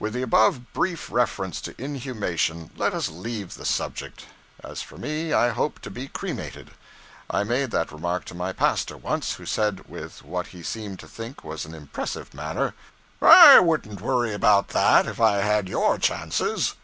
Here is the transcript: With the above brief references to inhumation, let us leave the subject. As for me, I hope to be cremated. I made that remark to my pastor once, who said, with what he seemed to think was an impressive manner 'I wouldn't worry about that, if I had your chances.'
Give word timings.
With 0.00 0.14
the 0.14 0.22
above 0.22 0.72
brief 0.72 1.12
references 1.12 1.62
to 1.62 1.80
inhumation, 1.80 2.72
let 2.76 2.92
us 2.92 3.08
leave 3.08 3.54
the 3.54 3.64
subject. 3.64 4.26
As 4.64 4.82
for 4.82 4.98
me, 4.98 5.32
I 5.32 5.50
hope 5.50 5.78
to 5.82 5.90
be 5.90 6.08
cremated. 6.08 6.72
I 7.30 7.44
made 7.44 7.70
that 7.70 7.92
remark 7.92 8.24
to 8.24 8.34
my 8.34 8.52
pastor 8.52 8.96
once, 8.96 9.34
who 9.34 9.46
said, 9.46 9.88
with 9.88 10.24
what 10.24 10.48
he 10.48 10.64
seemed 10.64 10.98
to 10.98 11.06
think 11.06 11.44
was 11.44 11.66
an 11.66 11.74
impressive 11.76 12.34
manner 12.34 12.74
'I 13.22 13.60
wouldn't 13.60 14.00
worry 14.00 14.34
about 14.34 14.70
that, 14.70 15.06
if 15.06 15.20
I 15.20 15.36
had 15.36 15.68
your 15.68 15.98
chances.' 15.98 16.74